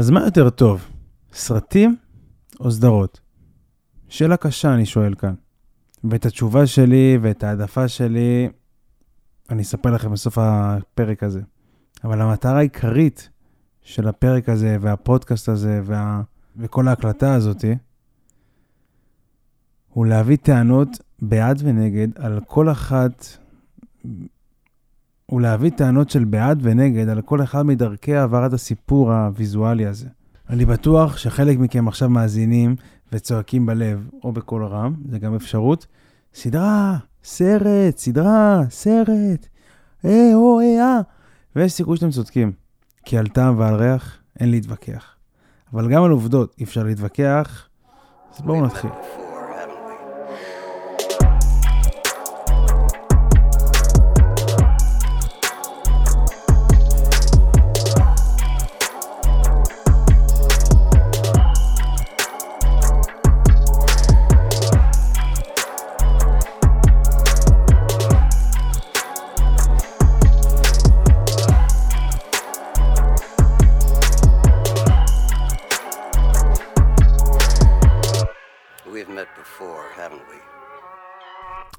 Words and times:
אז 0.00 0.10
מה 0.10 0.24
יותר 0.24 0.50
טוב, 0.50 0.88
סרטים 1.32 1.96
או 2.60 2.70
סדרות? 2.70 3.20
שאלה 4.08 4.36
קשה, 4.36 4.74
אני 4.74 4.86
שואל 4.86 5.14
כאן. 5.14 5.34
ואת 6.04 6.26
התשובה 6.26 6.66
שלי 6.66 7.18
ואת 7.22 7.44
העדפה 7.44 7.88
שלי, 7.88 8.48
אני 9.50 9.62
אספר 9.62 9.90
לכם 9.90 10.12
בסוף 10.12 10.38
הפרק 10.38 11.22
הזה. 11.22 11.40
אבל 12.04 12.20
המטרה 12.20 12.58
העיקרית 12.58 13.28
של 13.82 14.08
הפרק 14.08 14.48
הזה 14.48 14.76
והפודקאסט 14.80 15.48
הזה 15.48 15.80
וה... 15.84 16.22
וכל 16.56 16.88
ההקלטה 16.88 17.34
הזאתי, 17.34 17.74
הוא 19.88 20.06
להביא 20.06 20.36
טענות 20.36 20.88
בעד 21.22 21.60
ונגד 21.64 22.08
על 22.18 22.40
כל 22.46 22.70
אחת, 22.70 23.26
הוא 25.30 25.40
להביא 25.40 25.70
טענות 25.70 26.10
של 26.10 26.24
בעד 26.24 26.58
ונגד 26.62 27.08
על 27.08 27.22
כל 27.22 27.42
אחד 27.42 27.62
מדרכי 27.62 28.16
העברת 28.16 28.52
הסיפור 28.52 29.12
הוויזואלי 29.12 29.86
הזה. 29.86 30.08
אני 30.48 30.64
בטוח 30.64 31.16
שחלק 31.16 31.58
מכם 31.58 31.88
עכשיו 31.88 32.08
מאזינים 32.08 32.76
וצועקים 33.12 33.66
בלב 33.66 34.08
או 34.24 34.32
בקול 34.32 34.64
רם, 34.64 34.94
זה 35.10 35.18
גם 35.18 35.34
אפשרות. 35.34 35.86
סדרה, 36.34 36.96
סרט, 37.24 37.96
סדרה, 37.96 38.60
סרט, 38.70 39.46
אה, 40.04 40.30
או, 40.34 40.60
אה, 40.60 40.80
אה. 40.80 41.00
ויש 41.56 41.72
סיכוי 41.72 41.96
שאתם 41.96 42.10
צודקים, 42.10 42.52
כי 43.04 43.18
על 43.18 43.28
טעם 43.28 43.58
ועל 43.58 43.74
ריח 43.74 44.18
אין 44.40 44.50
להתווכח. 44.50 45.14
אבל 45.72 45.88
גם 45.88 46.04
על 46.04 46.10
עובדות 46.10 46.54
אי 46.58 46.64
אפשר 46.64 46.82
להתווכח, 46.82 47.68
אז 48.34 48.40
בואו 48.40 48.66
נתחיל. 48.66 48.90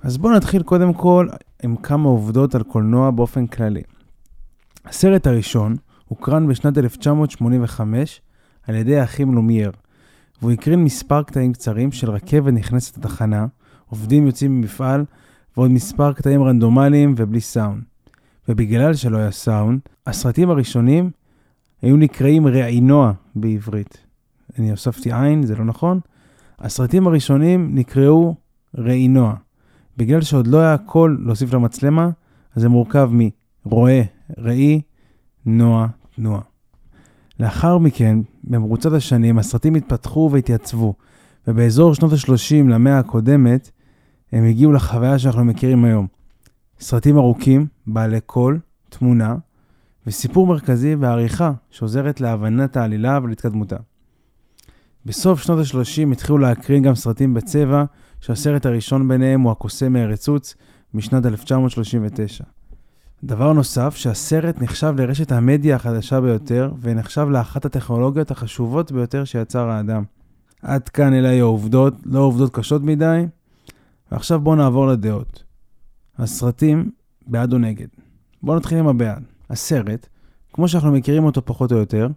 אז 0.04 0.18
בואו 0.18 0.34
נתחיל 0.36 0.64
קודם 0.64 0.94
כל 0.94 1.28
עם 1.64 1.76
כמה 1.76 2.10
עובדות 2.10 2.56
על 2.56 2.64
קולנוע 2.64 3.12
באופן 3.12 3.48
כללי. 3.48 3.82
הסרט 4.86 5.28
הראשון 5.28 5.76
הוקרן 6.08 6.48
בשנת 6.48 6.78
1985 6.78 8.22
על 8.68 8.76
ידי 8.76 9.00
האחים 9.00 9.34
לומייר, 9.34 9.72
והוא 10.42 10.52
הקרין 10.52 10.84
מספר 10.84 11.24
קטעים 11.24 11.54
קצרים 11.54 11.92
של 11.92 12.12
רכבת 12.12 12.54
נכנסת 12.54 12.98
לתחנה, 12.98 13.46
עובדים 13.90 14.26
יוצאים 14.26 14.58
ממפעל, 14.58 15.06
ועוד 15.58 15.72
מספר 15.72 16.14
קטעים 16.14 16.44
רנדומליים 16.44 17.14
ובלי 17.18 17.42
סאונד. 17.42 17.84
ובגלל 18.50 18.94
שלא 18.94 19.18
היה 19.18 19.32
סאונד, 19.32 19.80
הסרטים 20.08 20.50
הראשונים 20.50 21.12
היו 21.82 21.98
נקראים 21.98 22.48
ראינוע 22.48 23.12
בעברית. 23.36 23.98
אני 24.60 24.72
הוספתי 24.72 25.14
עין, 25.14 25.44
זה 25.44 25.56
לא 25.56 25.66
נכון. 25.66 26.00
הסרטים 26.62 27.08
הראשונים 27.08 27.76
נקראו 27.76 28.36
ראינוע. 28.76 29.36
בגלל 29.98 30.22
שעוד 30.22 30.48
לא 30.48 30.60
היה 30.60 30.74
הכל 30.74 31.18
להוסיף 31.26 31.54
למצלמה, 31.54 32.10
אז 32.56 32.62
זה 32.62 32.70
מורכב 32.70 33.12
מרואה, 33.66 34.02
ראי, 34.38 34.82
נוע, 35.46 35.88
תנועה. 36.16 36.42
לאחר 37.40 37.78
מכן, 37.78 38.18
במרוצת 38.44 38.92
השנים, 38.92 39.40
הסרטים 39.40 39.76
התפתחו 39.76 40.30
והתייצבו, 40.32 40.94
ובאזור 41.48 41.96
שנות 41.96 42.14
ה-30 42.14 42.70
למאה 42.70 43.00
הקודמת, 43.00 43.72
הם 44.32 44.44
הגיעו 44.44 44.72
לחוויה 44.72 45.20
שאנחנו 45.20 45.46
מכירים 45.46 45.86
היום. 45.86 46.08
סרטים 46.80 47.18
ארוכים, 47.18 47.68
בעלי 47.88 48.22
קול, 48.22 48.60
תמונה, 48.90 49.36
וסיפור 50.08 50.48
מרכזי 50.48 50.96
ועריכה 50.96 51.52
שעוזרת 51.70 52.22
להבנת 52.22 52.78
העלילה 52.78 53.20
ולהתקדמותה. 53.24 53.78
בסוף 55.06 55.42
שנות 55.42 55.60
ה-30 55.60 56.12
התחילו 56.12 56.38
להקרין 56.38 56.84
גם 56.84 56.96
סרטים 56.96 57.34
בצבע, 57.34 57.84
שהסרט 58.22 58.66
הראשון 58.66 59.08
ביניהם 59.08 59.42
הוא 59.42 59.52
הקוסם 59.52 59.94
מארצוץ 59.94 60.56
משנת 60.94 61.26
1939. 61.26 62.44
דבר 63.24 63.54
נוסף, 63.54 63.96
שהסרט 63.96 64.62
נחשב 64.62 64.94
לרשת 64.98 65.32
המדיה 65.32 65.76
החדשה 65.76 66.22
ביותר, 66.22 66.72
ונחשב 66.80 67.28
לאחת 67.30 67.66
הטכנולוגיות 67.66 68.32
החשובות 68.32 68.92
ביותר 68.92 69.24
שיצר 69.24 69.70
האדם. 69.70 70.04
עד 70.62 70.90
כאן 70.90 71.14
אלה 71.14 71.30
היו 71.30 71.46
העובדות, 71.46 71.94
לא 72.06 72.20
עובדות 72.20 72.56
קשות 72.56 72.84
מדי, 72.84 73.26
ועכשיו 74.12 74.40
בואו 74.40 74.56
נעבור 74.56 74.88
לדעות. 74.88 75.44
הסרטים, 76.18 76.92
בעד 77.28 77.54
או 77.54 77.58
נגד. 77.58 77.88
בואו 78.44 78.58
נתחיל 78.58 78.78
עם 78.78 78.88
הבעד. 78.88 79.24
הסרט, 79.50 80.08
כמו 80.54 80.68
שאנחנו 80.68 80.92
מכירים 80.92 81.24
אותו 81.24 81.46
פחות 81.46 81.72
או 81.72 81.78
יותר, 81.78 82.08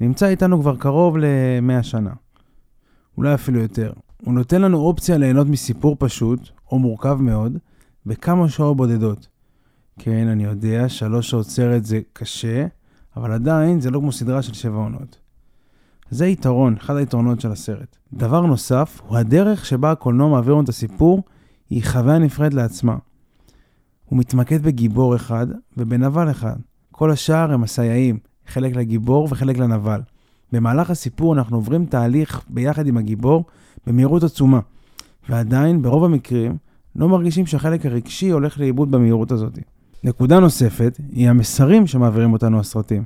נמצא 0.00 0.26
איתנו 0.26 0.60
כבר 0.60 0.76
קרוב 0.76 1.16
ל-100 1.18 1.82
שנה. 1.82 2.10
אולי 3.16 3.34
אפילו 3.34 3.60
יותר. 3.60 3.92
הוא 4.22 4.34
נותן 4.34 4.62
לנו 4.62 4.78
אופציה 4.78 5.18
ליהנות 5.18 5.46
מסיפור 5.46 5.96
פשוט, 5.98 6.50
או 6.70 6.78
מורכב 6.78 7.18
מאוד, 7.20 7.58
בכמה 8.06 8.48
שעות 8.48 8.76
בודדות. 8.76 9.28
כן, 9.98 10.28
אני 10.28 10.44
יודע, 10.44 10.88
שלוש 10.88 11.30
שעות 11.30 11.46
סרט 11.46 11.84
זה 11.84 12.00
קשה, 12.12 12.66
אבל 13.16 13.32
עדיין 13.32 13.80
זה 13.80 13.90
לא 13.90 13.98
כמו 13.98 14.12
סדרה 14.12 14.42
של 14.42 14.54
שבע 14.54 14.76
עונות. 14.76 15.18
זה 16.10 16.26
יתרון, 16.26 16.76
אחד 16.76 16.96
היתרונות 16.96 17.40
של 17.40 17.52
הסרט. 17.52 17.96
דבר 18.12 18.40
נוסף, 18.40 19.00
הוא 19.06 19.18
הדרך 19.18 19.66
שבה 19.66 19.90
הקולנוע 19.90 20.28
מעביר 20.28 20.52
לנו 20.52 20.62
את 20.62 20.68
הסיפור, 20.68 21.22
היא 21.70 21.84
חוויה 21.84 22.18
נפרדת 22.18 22.54
לעצמה. 22.54 22.96
הוא 24.04 24.18
מתמקד 24.18 24.62
בגיבור 24.62 25.16
אחד 25.16 25.46
ובנבל 25.76 26.30
אחד. 26.30 26.56
כל 26.92 27.10
השאר 27.10 27.52
הם 27.52 27.62
הסייעים, 27.62 28.18
חלק 28.46 28.76
לגיבור 28.76 29.28
וחלק 29.30 29.58
לנבל. 29.58 30.00
במהלך 30.52 30.90
הסיפור 30.90 31.34
אנחנו 31.34 31.56
עוברים 31.56 31.86
תהליך 31.86 32.44
ביחד 32.48 32.86
עם 32.86 32.96
הגיבור 32.96 33.44
במהירות 33.86 34.22
עצומה, 34.22 34.60
ועדיין, 35.28 35.82
ברוב 35.82 36.04
המקרים, 36.04 36.56
לא 36.96 37.08
מרגישים 37.08 37.46
שהחלק 37.46 37.86
הרגשי 37.86 38.30
הולך 38.30 38.60
לאיבוד 38.60 38.90
במהירות 38.90 39.32
הזאת. 39.32 39.58
נקודה 40.04 40.40
נוספת 40.40 41.00
היא 41.12 41.30
המסרים 41.30 41.86
שמעבירים 41.86 42.32
אותנו 42.32 42.60
הסרטים. 42.60 43.04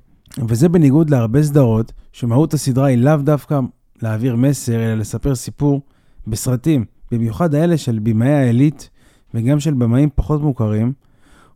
וזה 0.49 0.69
בניגוד 0.69 1.11
להרבה 1.11 1.43
סדרות, 1.43 1.93
שמהות 2.13 2.55
הסדרה 2.55 2.87
היא 2.87 2.99
לאו 2.99 3.17
דווקא 3.17 3.61
להעביר 4.03 4.37
מסר, 4.37 4.75
אלא 4.75 4.95
לספר 4.95 5.35
סיפור 5.35 5.81
בסרטים, 6.27 6.85
במיוחד 7.13 7.55
האלה 7.55 7.79
של 7.79 7.99
במאי 8.03 8.33
העילית 8.33 8.91
וגם 9.35 9.61
של 9.61 9.75
במאים 9.75 10.09
פחות 10.15 10.43
מוכרים, 10.43 10.93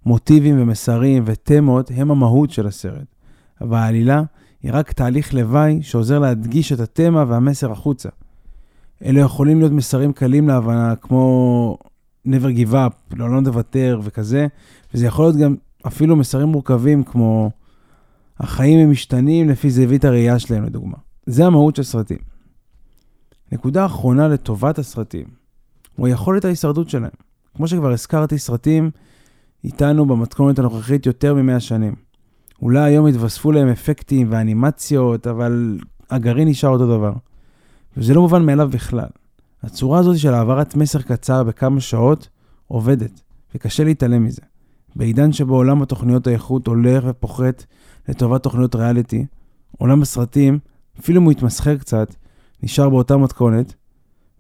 מוטיבים 0.07 0.63
ומסרים 0.63 1.23
ותמות 1.27 1.91
הם 1.95 2.11
המהות 2.11 2.51
של 2.51 2.67
הסרט. 2.67 3.07
אבל 3.61 3.77
העלילה 3.77 4.23
היא 4.65 4.73
רק 4.73 4.93
תהליך 4.93 5.35
לוואי 5.35 5.83
שעוזר 5.83 6.19
להדגיש 6.19 6.73
את 6.73 6.81
התמה 6.81 7.25
והמסר 7.29 7.73
החוצה. 7.73 8.09
אלה 9.05 9.21
יכולים 9.21 9.59
להיות 9.59 9.73
מסרים 9.73 10.13
קלים 10.13 10.49
להבנה, 10.49 10.97
כמו 10.97 11.79
never 12.29 12.59
give 12.59 12.73
up, 12.73 13.17
לא, 13.17 13.31
לא 13.31 13.41
נוותר 13.41 14.01
וכזה, 14.03 14.47
וזה 14.95 15.07
יכול 15.07 15.25
להיות 15.25 15.37
גם 15.37 15.55
אפילו 15.87 16.17
מסרים 16.17 16.49
מורכבים, 16.49 17.03
כמו 17.03 17.51
החיים 18.41 18.79
הם 18.79 18.91
משתנים 18.91 19.49
לפי 19.49 19.71
זווית 19.71 20.05
הראייה 20.05 20.39
שלהם, 20.39 20.65
לדוגמה. 20.65 20.97
זה 21.27 21.47
המהות 21.47 21.77
של 21.77 21.83
סרטים. 21.83 22.19
נקודה 23.53 23.87
אחרונה 23.87 24.29
לטובת 24.29 24.79
הסרטים, 24.79 25.27
הוא 25.97 26.07
היכולת 26.07 26.45
ההישרדות 26.45 26.91
שלהם. 26.91 27.11
כמו 27.57 27.69
שכבר 27.69 27.93
הזכרתי, 27.93 28.39
סרטים 28.39 28.91
איתנו 29.65 30.07
במתכונת 30.07 30.59
הנוכחית 30.59 31.07
יותר 31.07 31.35
מ-100 31.35 31.61
שנים. 31.61 31.95
אולי 32.63 32.81
היום 32.81 33.07
התווספו 33.07 33.53
להם 33.53 33.69
אפקטים 33.69 34.27
ואנימציות, 34.31 35.27
אבל 35.27 35.79
הגרעין 36.11 36.49
נשאר 36.49 36.71
אותו 36.71 36.87
דבר. 36.87 37.13
וזה 37.97 38.15
לא 38.15 38.21
מובן 38.21 38.47
מאליו 38.47 38.69
בכלל. 38.73 39.09
הצורה 39.63 39.99
הזאת 39.99 40.19
של 40.19 40.35
העברת 40.35 40.77
מסר 40.77 41.03
קצר 41.03 41.43
בכמה 41.43 41.81
שעות 41.81 42.29
עובדת, 42.67 43.21
וקשה 43.55 43.85
להתעלם 43.85 44.25
מזה. 44.25 44.43
בעידן 44.97 45.33
שבו 45.33 45.55
עולם 45.55 45.83
התוכניות 45.83 46.27
האיכות 46.27 46.67
הולך 46.67 47.05
ופוחת 47.07 47.65
לטובת 48.09 48.43
תוכניות 48.43 48.75
ריאליטי, 48.75 49.27
עולם 49.79 50.03
הסרטים, 50.03 50.59
אפילו 51.01 51.21
אם 51.21 51.25
הוא 51.25 51.33
יתמסחר 51.33 51.77
קצת, 51.77 52.15
נשאר 52.63 52.89
באותה 52.89 53.17
מתכונת, 53.17 53.75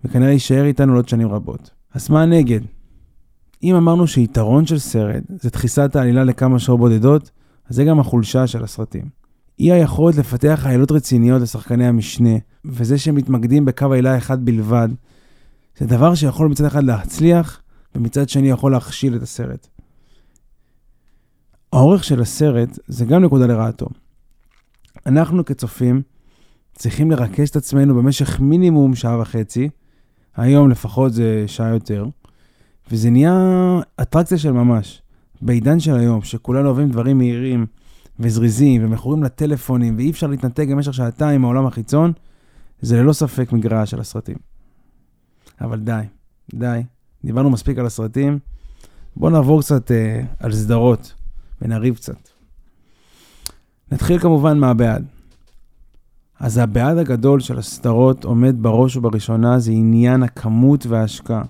וכנראה 0.05 0.31
יישאר 0.31 0.65
איתנו 0.65 0.93
לעוד 0.93 1.09
שנים 1.09 1.29
רבות. 1.29 1.71
אז 1.95 2.11
מה 2.11 2.23
הנגד? 2.23 2.61
אם 3.63 3.75
אמרנו 3.75 4.07
שיתרון 4.07 4.67
של 4.67 4.79
סרט 4.79 5.23
זה 5.29 5.51
דחיסת 5.51 5.97
העלילה 5.97 6.25
לכמה 6.25 6.59
שעות 6.59 6.79
בודדות, 6.79 7.31
זה 7.69 7.85
גם 7.85 8.01
החולשה 8.01 8.47
של 8.47 8.65
הסרטים. 8.65 9.09
אי 9.59 9.73
היכולת 9.73 10.17
לפתח 10.17 10.63
עלילות 10.67 10.93
רציניות 10.93 11.43
לשחקני 11.43 11.87
המשנה, 11.87 12.35
וזה 12.65 12.99
שהם 12.99 13.15
מתמקדים 13.15 13.65
בקו 13.65 13.93
העילה 13.93 14.19
אחד 14.19 14.45
בלבד, 14.45 14.89
זה 15.79 15.87
דבר 15.87 16.15
שיכול 16.15 16.49
מצד 16.49 16.65
אחד 16.65 16.85
להצליח, 16.85 17.61
ומצד 17.95 18.29
שני 18.29 18.51
יכול 18.51 18.73
להכשיל 18.73 19.17
את 19.17 19.23
הסרט. 19.23 19.69
האורך 21.73 22.05
של 22.05 22.21
הסרט 22.21 22.79
זה 22.87 23.05
גם 23.05 23.25
נקודה 23.25 23.47
לרעתו. 23.47 23.87
אנחנו 25.07 25.45
כצופים 25.45 26.03
צריכים 26.75 27.11
לרכז 27.11 27.49
את 27.49 27.57
עצמנו 27.57 27.95
במשך 27.95 28.41
מינימום 28.41 28.95
שעה 28.95 29.21
וחצי, 29.21 29.69
היום 30.37 30.71
לפחות 30.71 31.13
זה 31.13 31.45
שעה 31.47 31.69
יותר, 31.69 32.07
וזה 32.91 33.11
נהיה 33.11 33.35
אטרקציה 34.03 34.39
של 34.39 34.53
ממש. 34.53 35.03
בעידן 35.45 35.81
של 35.81 35.95
היום, 35.97 36.23
שכולנו 36.23 36.69
אוהבים 36.69 36.91
דברים 36.91 37.19
מהירים 37.19 37.67
וזריזים 38.21 38.85
ומכורים 38.85 39.23
לטלפונים, 39.23 39.97
ואי 39.97 40.11
אפשר 40.11 40.27
להתנתק 40.27 40.67
במשך 40.71 40.95
שעתיים 40.95 41.41
מהעולם 41.41 41.67
החיצון, 41.67 42.13
זה 42.81 42.97
ללא 43.03 43.13
ספק 43.13 43.53
מגרעה 43.53 43.87
של 43.87 44.01
הסרטים. 44.01 44.37
אבל 45.61 45.81
די, 45.81 46.01
די, 46.55 46.81
דיברנו 47.25 47.51
מספיק 47.51 47.79
על 47.79 47.87
הסרטים, 47.87 48.39
בואו 49.17 49.31
נעבור 49.31 49.61
קצת 49.61 49.91
אה, 49.91 50.21
על 50.39 50.53
סדרות 50.53 51.15
ונריב 51.63 51.95
קצת. 51.95 52.29
נתחיל 53.93 54.19
כמובן 54.19 54.59
מהבעד. 54.59 55.05
אז 56.41 56.59
הבעד 56.59 56.99
הגדול 56.99 57.41
של 57.41 57.59
הסדרות 57.59 58.25
עומד 58.25 58.57
בראש 58.59 58.97
ובראשונה 58.97 59.59
זה 59.59 59.71
עניין 59.71 60.23
הכמות 60.23 60.87
וההשקעה. 60.87 61.43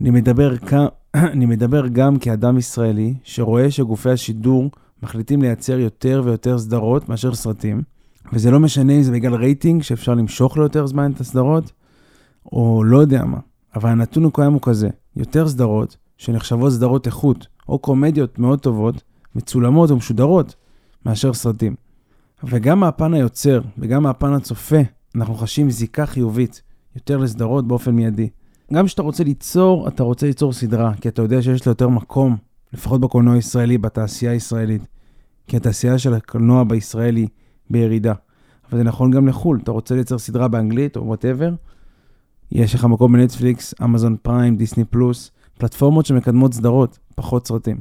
אני 0.00 0.10
מדבר, 0.10 0.56
כ... 0.56 0.74
אני 1.14 1.46
מדבר 1.46 1.88
גם 1.88 2.18
כאדם 2.18 2.58
ישראלי 2.58 3.14
שרואה 3.24 3.70
שגופי 3.70 4.10
השידור 4.10 4.70
מחליטים 5.02 5.42
לייצר 5.42 5.78
יותר 5.78 6.22
ויותר 6.24 6.58
סדרות 6.58 7.08
מאשר 7.08 7.34
סרטים, 7.34 7.82
וזה 8.32 8.50
לא 8.50 8.60
משנה 8.60 8.92
אם 8.92 9.02
זה 9.02 9.12
בגלל 9.12 9.34
רייטינג 9.34 9.82
שאפשר 9.82 10.14
למשוך 10.14 10.58
ליותר 10.58 10.86
זמן 10.86 11.12
את 11.12 11.20
הסדרות, 11.20 11.72
או 12.52 12.84
לא 12.84 12.98
יודע 12.98 13.24
מה. 13.24 13.38
אבל 13.74 13.90
הנתון 13.90 14.24
הקיים 14.26 14.52
הוא 14.52 14.60
כזה, 14.62 14.88
יותר 15.16 15.48
סדרות 15.48 15.96
שנחשבות 16.18 16.72
סדרות 16.72 17.06
איכות, 17.06 17.46
או 17.68 17.78
קומדיות 17.78 18.38
מאוד 18.38 18.60
טובות, 18.60 19.02
מצולמות 19.34 19.90
ומשודרות, 19.90 20.54
מאשר 21.06 21.32
סרטים. 21.32 21.74
וגם 22.44 22.80
מהפן 22.80 23.14
היוצר 23.14 23.60
וגם 23.78 24.02
מהפן 24.02 24.32
הצופה, 24.32 24.80
אנחנו 25.14 25.34
חשים 25.34 25.70
זיקה 25.70 26.06
חיובית 26.06 26.62
יותר 26.96 27.16
לסדרות 27.16 27.68
באופן 27.68 27.90
מיידי. 27.90 28.28
גם 28.72 28.86
כשאתה 28.86 29.02
רוצה 29.02 29.24
ליצור, 29.24 29.88
אתה 29.88 30.02
רוצה 30.02 30.26
ליצור 30.26 30.52
סדרה, 30.52 30.92
כי 31.00 31.08
אתה 31.08 31.22
יודע 31.22 31.42
שיש 31.42 31.66
לה 31.66 31.70
יותר 31.70 31.88
מקום, 31.88 32.36
לפחות 32.72 33.00
בקולנוע 33.00 33.34
הישראלי, 33.34 33.78
בתעשייה 33.78 34.32
הישראלית. 34.32 34.82
כי 35.46 35.56
התעשייה 35.56 35.98
של 35.98 36.14
הקולנוע 36.14 36.64
בישראל 36.64 37.16
היא 37.16 37.28
בירידה. 37.70 38.14
אבל 38.68 38.78
זה 38.78 38.84
נכון 38.84 39.10
גם 39.10 39.28
לחו"ל, 39.28 39.60
אתה 39.62 39.70
רוצה 39.70 39.94
לייצר 39.94 40.18
סדרה 40.18 40.48
באנגלית 40.48 40.96
או 40.96 41.06
וואטאבר, 41.06 41.54
יש 42.52 42.74
לך 42.74 42.84
מקום 42.84 43.12
בנטפליקס, 43.12 43.74
אמזון 43.84 44.16
פריים, 44.22 44.56
דיסני 44.56 44.84
פלוס, 44.84 45.30
פלטפורמות 45.58 46.06
שמקדמות 46.06 46.54
סדרות, 46.54 46.98
פחות 47.14 47.46
סרטים. 47.46 47.80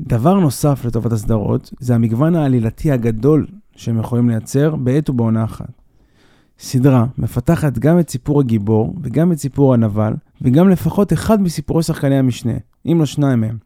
דבר 0.00 0.34
נוסף 0.34 0.84
לטובת 0.84 1.12
הסדרות, 1.12 1.70
זה 1.80 1.94
המגוון 1.94 2.34
העלילתי 2.34 2.92
הגדול 2.92 3.46
שהם 3.76 3.98
יכולים 3.98 4.28
לייצר 4.28 4.76
בעת 4.76 5.10
ובעונה 5.10 5.44
אחת. 5.44 5.83
סדרה 6.58 7.06
מפתחת 7.18 7.78
גם 7.78 7.98
את 7.98 8.10
סיפור 8.10 8.40
הגיבור 8.40 8.94
וגם 9.02 9.32
את 9.32 9.38
סיפור 9.38 9.74
הנבל, 9.74 10.14
וגם 10.42 10.68
לפחות 10.68 11.12
אחד 11.12 11.42
מסיפורי 11.42 11.82
שחקני 11.82 12.18
המשנה, 12.18 12.52
אם 12.86 12.96
לא 12.98 13.06
שניים 13.06 13.40
מהם. 13.40 13.56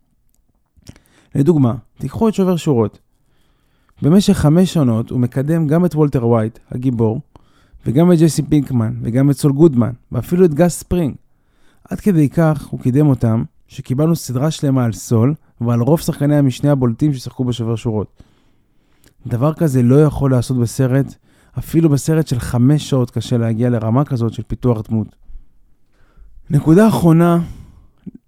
לדוגמה, 1.35 1.75
תיקחו 1.99 2.29
את 2.29 2.35
שובר 2.35 2.56
שורות. 2.56 2.99
במשך 4.02 4.32
חמש 4.32 4.73
שנות 4.73 5.11
הוא 5.11 5.20
מקדם 5.20 5.67
גם 5.67 5.85
את 5.85 5.94
וולטר 5.94 6.26
ווייט, 6.26 6.58
הגיבור, 6.70 7.20
וגם 7.87 8.12
את 8.12 8.19
ג'סי 8.19 8.43
פינקמן, 8.43 8.94
וגם 9.02 9.31
את 9.31 9.37
סול 9.37 9.52
גודמן, 9.52 9.91
ואפילו 10.12 10.44
את 10.44 10.55
גס 10.55 10.79
ספרינג. 10.79 11.14
עד 11.91 12.00
כדי 12.00 12.29
כך 12.29 12.67
הוא 12.67 12.81
קידם 12.81 13.06
אותם, 13.06 13.43
שקיבלנו 13.69 14.17
סדרה 14.17 14.50
שלמה 14.50 14.84
על 14.84 14.93
סול, 14.93 15.34
ועל 15.61 15.81
רוב 15.81 16.00
שחקני 16.00 16.37
המשנה 16.37 16.73
הבולטים 16.73 17.14
ששיחקו 17.14 17.44
בשובר 17.44 17.76
שורות. 17.76 18.23
דבר 19.26 19.55
כזה 19.55 19.82
לא 19.82 20.02
יכול 20.02 20.31
לעשות 20.31 20.56
בסרט, 20.58 21.14
אפילו 21.58 21.88
בסרט 21.88 22.26
של 22.26 22.38
חמש 22.38 22.90
שעות 22.90 23.10
קשה 23.10 23.37
להגיע 23.37 23.70
לרמה 23.70 24.05
כזאת 24.05 24.32
של 24.32 24.43
פיתוח 24.43 24.82
דמות. 24.88 25.16
נקודה 26.50 26.88
אחרונה 26.88 27.38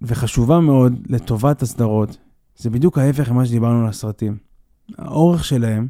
וחשובה 0.02 0.60
מאוד 0.60 1.06
לטובת 1.08 1.62
הסדרות, 1.62 2.16
זה 2.56 2.70
בדיוק 2.70 2.98
ההפך 2.98 3.30
ממה 3.30 3.46
שדיברנו 3.46 3.82
על 3.82 3.88
הסרטים. 3.88 4.36
האורך 4.98 5.44
שלהם, 5.44 5.88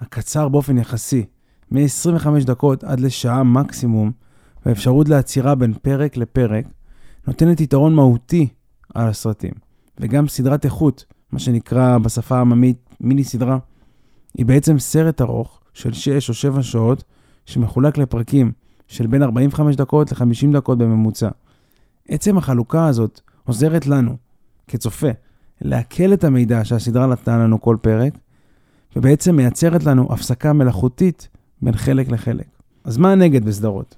הקצר 0.00 0.48
באופן 0.48 0.78
יחסי, 0.78 1.24
מ-25 1.70 2.44
דקות 2.44 2.84
עד 2.84 3.00
לשעה 3.00 3.42
מקסימום, 3.42 4.12
והאפשרות 4.66 5.08
לעצירה 5.08 5.54
בין 5.54 5.74
פרק 5.82 6.16
לפרק, 6.16 6.66
נותנת 7.26 7.60
יתרון 7.60 7.94
מהותי 7.94 8.48
על 8.94 9.08
הסרטים. 9.08 9.52
וגם 10.00 10.28
סדרת 10.28 10.64
איכות, 10.64 11.04
מה 11.32 11.38
שנקרא 11.38 11.98
בשפה 11.98 12.36
העממית 12.36 12.90
מיני 13.00 13.24
סדרה, 13.24 13.58
היא 14.34 14.46
בעצם 14.46 14.78
סרט 14.78 15.20
ארוך 15.20 15.60
של 15.76 15.92
6 15.92 16.28
או 16.28 16.34
7 16.34 16.62
שעות, 16.62 17.04
שמחולק 17.46 17.98
לפרקים 17.98 18.52
של 18.88 19.06
בין 19.06 19.22
45 19.22 19.76
דקות 19.76 20.12
ל-50 20.12 20.52
דקות 20.52 20.78
בממוצע. 20.78 21.28
עצם 22.08 22.38
החלוקה 22.38 22.86
הזאת 22.86 23.20
עוזרת 23.44 23.86
לנו, 23.86 24.16
כצופה, 24.68 25.08
לעכל 25.60 26.12
את 26.12 26.24
המידע 26.24 26.64
שהסדרה 26.64 27.06
נתנה 27.06 27.38
לנו 27.38 27.60
כל 27.60 27.76
פרק, 27.80 28.12
ובעצם 28.96 29.36
מייצרת 29.36 29.84
לנו 29.84 30.12
הפסקה 30.12 30.52
מלאכותית 30.52 31.28
בין 31.62 31.76
חלק 31.76 32.10
לחלק. 32.10 32.46
אז 32.84 32.96
מה 32.96 33.12
הנגד 33.12 33.44
בסדרות? 33.44 33.96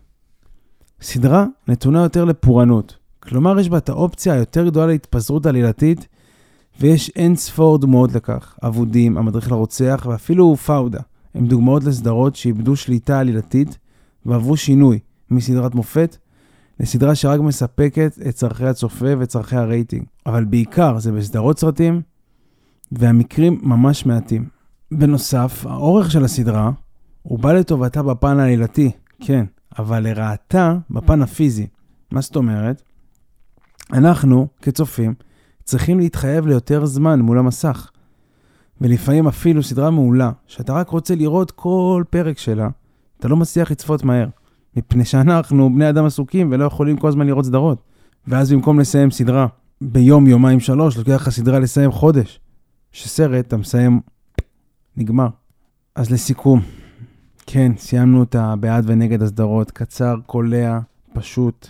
סדרה 1.00 1.46
נתונה 1.68 2.02
יותר 2.02 2.24
לפורענות. 2.24 2.96
כלומר, 3.20 3.58
יש 3.60 3.68
בה 3.68 3.78
את 3.78 3.88
האופציה 3.88 4.34
היותר 4.34 4.66
גדולה 4.66 4.86
להתפזרות 4.86 5.46
עלילתית, 5.46 6.08
ויש 6.80 7.10
אין 7.16 7.36
ספור 7.36 7.78
דוגמאות 7.78 8.12
לכך. 8.12 8.58
אבודים, 8.62 9.18
המדריך 9.18 9.52
לרוצח, 9.52 10.06
ואפילו 10.08 10.56
פאודה. 10.56 11.00
הם 11.38 11.46
דוגמאות 11.46 11.84
לסדרות 11.84 12.36
שאיבדו 12.36 12.76
שליטה 12.76 13.20
עלילתית 13.20 13.78
ועברו 14.26 14.56
שינוי 14.56 14.98
מסדרת 15.30 15.74
מופת 15.74 16.16
לסדרה 16.80 17.14
שרק 17.14 17.40
מספקת 17.40 18.18
את 18.28 18.34
צורכי 18.34 18.66
הצופה 18.66 19.06
וצורכי 19.18 19.56
הרייטינג. 19.56 20.04
אבל 20.26 20.44
בעיקר 20.44 20.98
זה 20.98 21.12
בסדרות 21.12 21.58
סרטים, 21.58 22.02
והמקרים 22.92 23.60
ממש 23.62 24.06
מעטים. 24.06 24.48
בנוסף, 24.90 25.66
האורך 25.66 26.10
של 26.10 26.24
הסדרה 26.24 26.70
הוא 27.22 27.38
בא 27.38 27.52
לטובתה 27.52 28.02
בפן 28.02 28.38
העלילתי, 28.38 28.90
כן, 29.20 29.44
אבל 29.78 30.00
לרעתה 30.00 30.76
בפן 30.90 31.22
הפיזי. 31.22 31.66
מה 32.12 32.20
זאת 32.20 32.36
אומרת? 32.36 32.82
אנחנו, 33.92 34.46
כצופים, 34.62 35.14
צריכים 35.64 35.98
להתחייב 35.98 36.46
ליותר 36.46 36.86
זמן 36.86 37.20
מול 37.20 37.38
המסך. 37.38 37.90
ולפעמים 38.80 39.26
אפילו 39.26 39.62
סדרה 39.62 39.90
מעולה, 39.90 40.30
שאתה 40.46 40.72
רק 40.72 40.88
רוצה 40.88 41.14
לראות 41.14 41.50
כל 41.50 42.04
פרק 42.10 42.38
שלה, 42.38 42.68
אתה 43.18 43.28
לא 43.28 43.36
מצליח 43.36 43.70
לצפות 43.70 44.04
מהר. 44.04 44.28
מפני 44.76 45.04
שאנחנו 45.04 45.74
בני 45.74 45.88
אדם 45.88 46.04
עסוקים 46.04 46.52
ולא 46.52 46.64
יכולים 46.64 46.96
כל 46.96 47.08
הזמן 47.08 47.26
לראות 47.26 47.44
סדרות. 47.44 47.82
ואז 48.26 48.52
במקום 48.52 48.80
לסיים 48.80 49.10
סדרה 49.10 49.46
ביום, 49.80 50.26
יומיים, 50.26 50.60
שלוש, 50.60 50.96
לוקח 50.96 51.10
לך 51.12 51.28
סדרה 51.28 51.58
לסיים 51.58 51.92
חודש. 51.92 52.40
שסרט, 52.92 53.46
אתה 53.46 53.56
מסיים, 53.56 54.00
נגמר. 54.96 55.28
אז 55.94 56.10
לסיכום, 56.10 56.60
כן, 57.46 57.72
סיימנו 57.78 58.22
את 58.22 58.34
הבעד 58.34 58.84
ונגד 58.86 59.22
הסדרות, 59.22 59.70
קצר, 59.70 60.14
קולע, 60.26 60.78
פשוט. 61.12 61.68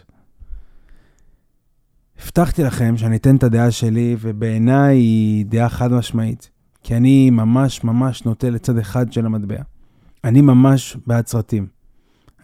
הבטחתי 2.23 2.63
לכם 2.63 2.97
שאני 2.97 3.17
אתן 3.17 3.37
את 3.37 3.43
הדעה 3.43 3.71
שלי, 3.71 4.17
ובעיניי 4.21 4.97
היא 4.97 5.47
דעה 5.47 5.69
חד 5.69 5.93
משמעית. 5.93 6.51
כי 6.83 6.97
אני 6.97 7.31
ממש 7.31 7.85
ממש 7.85 8.25
נוטה 8.25 8.51
לצד 8.51 8.79
אחד 8.79 9.13
של 9.13 9.27
המטבע. 9.27 9.63
אני 10.25 10.41
ממש 10.41 10.97
בעד 11.07 11.27
סרטים. 11.27 11.67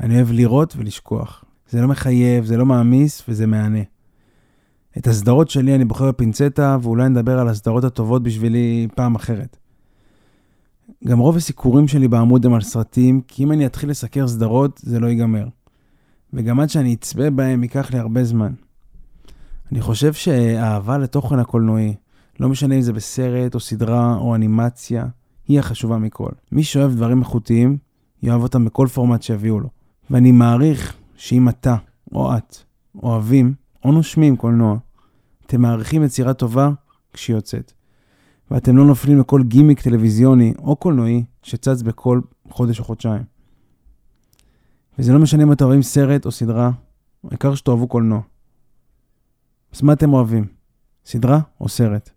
אני 0.00 0.16
אוהב 0.16 0.32
לראות 0.32 0.74
ולשכוח. 0.76 1.44
זה 1.70 1.80
לא 1.80 1.88
מחייב, 1.88 2.44
זה 2.44 2.56
לא 2.56 2.66
מעמיס 2.66 3.22
וזה 3.28 3.46
מהנה. 3.46 3.82
את 4.98 5.06
הסדרות 5.06 5.50
שלי 5.50 5.74
אני 5.74 5.84
בוחר 5.84 6.08
בפינצטה, 6.08 6.76
ואולי 6.82 7.08
נדבר 7.08 7.38
על 7.38 7.48
הסדרות 7.48 7.84
הטובות 7.84 8.22
בשבילי 8.22 8.88
פעם 8.94 9.14
אחרת. 9.14 9.56
גם 11.06 11.18
רוב 11.18 11.36
הסיקורים 11.36 11.88
שלי 11.88 12.08
בעמוד 12.08 12.46
הם 12.46 12.54
על 12.54 12.60
סרטים, 12.60 13.20
כי 13.28 13.44
אם 13.44 13.52
אני 13.52 13.66
אתחיל 13.66 13.90
לסקר 13.90 14.28
סדרות, 14.28 14.80
זה 14.84 15.00
לא 15.00 15.06
ייגמר. 15.06 15.46
וגם 16.32 16.60
עד 16.60 16.70
שאני 16.70 16.94
אצפה 16.94 17.30
בהם 17.30 17.62
ייקח 17.62 17.92
לי 17.92 17.98
הרבה 17.98 18.24
זמן. 18.24 18.52
אני 19.72 19.80
חושב 19.80 20.12
שהאהבה 20.12 20.98
לתוכן 20.98 21.38
הקולנועי, 21.38 21.94
לא 22.40 22.48
משנה 22.48 22.74
אם 22.74 22.80
זה 22.80 22.92
בסרט 22.92 23.54
או 23.54 23.60
סדרה 23.60 24.16
או 24.16 24.34
אנימציה, 24.34 25.06
היא 25.48 25.58
החשובה 25.58 25.98
מכל. 25.98 26.30
מי 26.52 26.62
שאוהב 26.64 26.92
דברים 26.92 27.20
איכותיים, 27.20 27.78
יאהב 28.22 28.42
אותם 28.42 28.64
בכל 28.64 28.86
פורמט 28.86 29.22
שיביאו 29.22 29.60
לו. 29.60 29.68
ואני 30.10 30.32
מעריך 30.32 30.96
שאם 31.16 31.48
אתה, 31.48 31.76
או 32.12 32.36
את, 32.36 32.56
אוהבים, 33.02 33.54
או 33.84 33.92
נושמים 33.92 34.36
קולנוע, 34.36 34.76
אתם 35.46 35.62
מעריכים 35.62 36.02
יצירה 36.02 36.34
טובה 36.34 36.70
כשהיא 37.12 37.36
יוצאת. 37.36 37.72
ואתם 38.50 38.76
לא 38.76 38.84
נופלים 38.84 39.18
לכל 39.18 39.42
גימיק 39.42 39.80
טלוויזיוני 39.80 40.54
או 40.58 40.76
קולנועי 40.76 41.24
שצץ 41.42 41.82
בכל 41.82 42.20
חודש 42.48 42.78
או 42.78 42.84
חודשיים. 42.84 43.22
וזה 44.98 45.12
לא 45.12 45.18
משנה 45.18 45.42
אם 45.42 45.52
אתם 45.52 45.64
אוהבים 45.64 45.82
סרט 45.82 46.26
או 46.26 46.30
סדרה, 46.30 46.70
העיקר 47.24 47.54
שתאהבו 47.54 47.88
קולנוע. 47.88 48.20
אז 49.72 49.82
מה 49.82 49.92
אתם 49.92 50.12
אוהבים? 50.12 50.46
סדרה 51.06 51.40
או 51.60 51.68
סרט? 51.68 52.10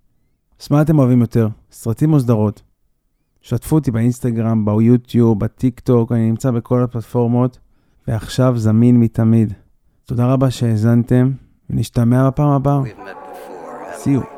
אז 0.61 0.67
מה 0.71 0.81
אתם 0.81 0.99
אוהבים 0.99 1.21
יותר? 1.21 1.47
סרטים 1.71 2.13
או 2.13 2.19
סדרות? 2.19 2.61
שתפו 3.41 3.75
אותי 3.75 3.91
באינסטגרם, 3.91 4.65
ביוטיוב, 4.65 5.39
בטיק 5.39 5.79
טוק, 5.79 6.11
אני 6.11 6.29
נמצא 6.29 6.51
בכל 6.51 6.83
הפלטפורמות, 6.83 7.59
ועכשיו 8.07 8.57
זמין 8.57 8.99
מתמיד. 8.99 9.53
תודה 10.05 10.33
רבה 10.33 10.51
שהאזנתם, 10.51 11.31
ונשתמע 11.69 12.27
בפעם 12.27 12.49
הבאה. 12.49 12.81
See 14.03 14.07
you. 14.07 14.36